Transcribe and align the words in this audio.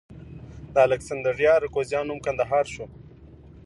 د 0.73 0.75
الکسندریه 0.87 1.51
اراکوزیا 1.57 2.01
نوم 2.07 2.19
کندهار 2.25 2.65
شو 2.73 2.85